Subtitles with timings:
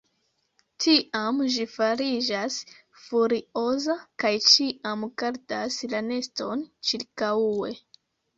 [0.83, 2.57] Tiam ĝi fariĝas
[3.01, 7.73] furioza kaj ĉiam gardas la neston ĉirkaŭe.